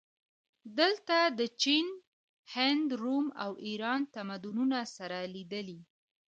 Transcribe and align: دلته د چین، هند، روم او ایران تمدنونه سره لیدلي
دلته 0.79 1.17
د 1.39 1.41
چین، 1.61 1.87
هند، 2.53 2.87
روم 3.01 3.25
او 3.43 3.51
ایران 3.67 4.01
تمدنونه 4.15 4.79
سره 4.95 5.17
لیدلي 5.35 5.79